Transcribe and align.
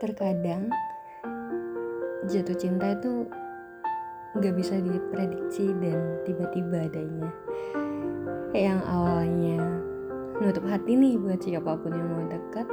terkadang 0.00 0.72
jatuh 2.24 2.56
cinta 2.56 2.96
itu 2.96 3.28
nggak 4.32 4.56
bisa 4.56 4.80
diprediksi 4.80 5.68
dan 5.76 6.24
tiba-tiba 6.24 6.88
adanya. 6.88 7.28
Yang 8.56 8.80
awalnya 8.88 9.60
nutup 10.40 10.64
hati 10.64 10.96
nih 10.96 11.20
buat 11.20 11.44
siapa 11.44 11.76
pun 11.76 11.92
yang 11.92 12.08
mau 12.16 12.24
dekat 12.32 12.64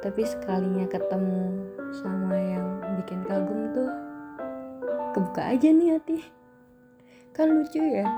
tapi 0.00 0.24
sekalinya 0.24 0.88
ketemu 0.88 1.68
sama 2.00 2.32
yang 2.32 2.66
bikin 2.96 3.20
kagum 3.28 3.68
tuh 3.76 3.92
kebuka 5.12 5.52
aja 5.52 5.68
nih 5.68 6.00
hati. 6.00 6.18
Kan 7.36 7.60
lucu 7.60 7.76
ya. 7.76 8.08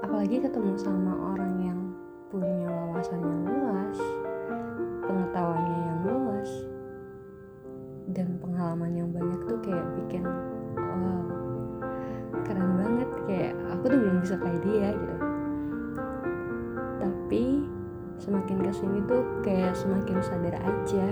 Apalagi 0.00 0.40
ketemu 0.40 0.72
sama 0.80 1.36
orang 1.36 1.54
yang 1.60 1.80
punya 2.32 2.64
wawasan 2.72 3.20
yang 3.20 3.40
luas 3.44 4.00
pengetahuannya 5.32 5.78
yang 5.88 6.00
luas 6.04 6.50
dan 8.12 8.28
pengalaman 8.44 8.92
yang 8.92 9.08
banyak 9.16 9.40
tuh 9.48 9.56
kayak 9.64 9.86
bikin 9.96 10.28
wow 10.76 11.24
keren 12.44 12.76
banget. 12.76 13.08
Kayak 13.24 13.56
aku 13.72 13.84
tuh 13.88 13.96
belum 13.96 14.16
bisa 14.20 14.36
kayak 14.36 14.60
dia 14.60 14.88
gitu. 14.92 15.16
Tapi 17.00 17.44
semakin 18.20 18.58
ke 18.60 18.72
sini 18.76 19.00
tuh 19.08 19.24
kayak 19.40 19.72
semakin 19.72 20.20
sadar 20.20 20.52
aja 20.60 21.06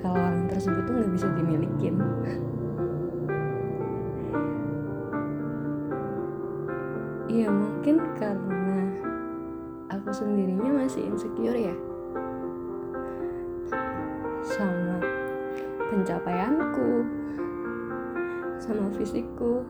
kalau 0.00 0.16
orang 0.16 0.48
tersebut 0.48 0.82
tuh 0.88 0.94
nggak 1.04 1.12
bisa 1.12 1.28
dimilikin. 1.36 1.96
Iya 7.28 7.52
mungkin 7.52 8.00
karena 8.16 8.87
aku 10.08 10.24
sendirinya 10.24 10.72
masih 10.72 11.04
insecure 11.04 11.68
ya. 11.68 11.76
Sama 14.40 15.04
pencapaianku 15.92 17.04
sama 18.56 18.88
fisikku 18.96 19.68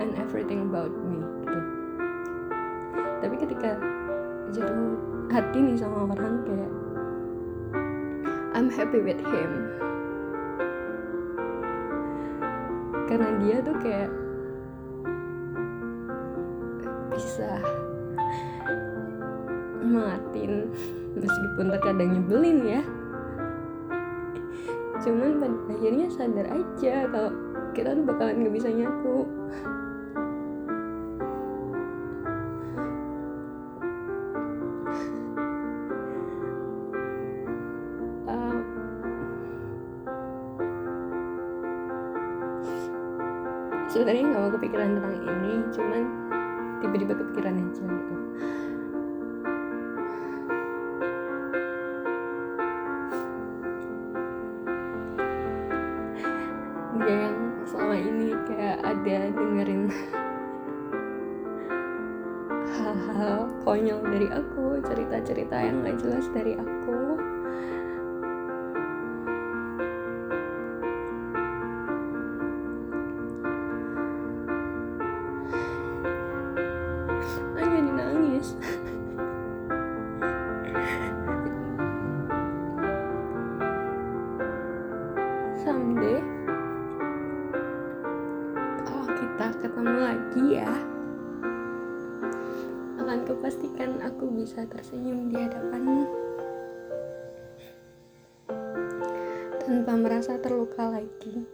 and 0.00 0.16
everything 0.16 0.64
about 0.64 0.88
me 1.04 1.20
gitu. 1.44 1.60
Tapi 3.20 3.36
ketika 3.36 3.76
jatuh 4.56 4.96
hati 5.28 5.60
nih 5.60 5.76
sama 5.76 6.08
orang 6.08 6.40
kayak 6.48 6.72
I'm 8.56 8.72
happy 8.72 9.04
with 9.04 9.20
him. 9.20 9.76
Karena 13.12 13.28
dia 13.44 13.60
tuh 13.60 13.76
kayak 13.76 14.27
bisa 17.18 17.50
nyemangatin 19.82 20.70
meskipun 21.18 21.66
terkadang 21.74 22.10
nyebelin 22.14 22.58
ya. 22.62 22.82
Cuman 25.02 25.42
pada 25.42 25.58
akhirnya 25.74 26.06
sadar 26.10 26.46
aja 26.54 26.94
kalau 27.10 27.30
kita 27.74 27.94
tuh 27.94 28.04
bakalan 28.06 28.42
gak 28.46 28.54
bisa 28.54 28.70
nyatu 28.74 29.26
Um, 38.28 38.60
sebenarnya 43.88 44.20
nggak 44.28 44.42
mau 44.44 44.52
kepikiran 44.52 45.00
tentang 45.00 45.16
ini 45.24 45.52
cuman 45.72 46.02
tiba-tiba 46.78 47.14
kepikiran 47.18 47.58
aja 47.58 47.82
gitu 47.82 48.14
dia 56.98 57.16
yang 57.30 57.38
selama 57.66 57.96
ini 57.98 58.28
kayak 58.46 58.78
ada 58.82 59.18
dengerin 59.34 59.82
hal-hal 62.78 63.50
konyol 63.62 64.00
dari 64.06 64.28
aku 64.30 64.82
cerita-cerita 64.82 65.56
yang 65.58 65.82
gak 65.82 65.98
jelas 66.02 66.26
dari 66.30 66.54
aku 66.58 67.17
someday 85.68 86.16
kalau 88.88 89.04
kita 89.20 89.46
ketemu 89.60 89.96
lagi 90.00 90.44
ya. 90.56 90.72
Akan 92.96 93.28
kupastikan 93.28 94.00
aku 94.00 94.32
bisa 94.32 94.64
tersenyum 94.64 95.28
di 95.28 95.36
hadapanmu. 95.36 96.08
Tanpa 99.60 99.92
merasa 99.92 100.40
terluka 100.40 100.88
lagi. 100.88 101.44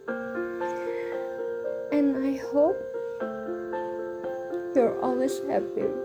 And 1.91 2.15
I 2.15 2.39
hope 2.39 2.79
you're 4.71 4.95
always 5.03 5.43
happy 5.43 6.04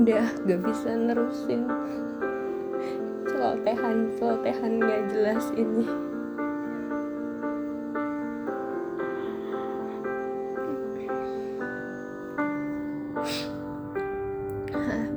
udah 0.00 0.26
gak 0.46 0.60
bisa 0.64 0.90
nerusin. 0.94 1.70
Celotehan 3.28 4.10
celotehan 4.18 4.72
gak 4.82 5.02
jelas 5.12 5.44
ini. 5.54 5.86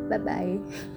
Bye 0.07 0.23
bye 0.23 0.87